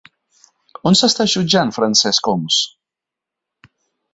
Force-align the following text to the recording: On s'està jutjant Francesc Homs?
On 0.91 0.95
s'està 1.01 1.27
jutjant 1.33 1.73
Francesc 1.77 2.31
Homs? 2.33 2.61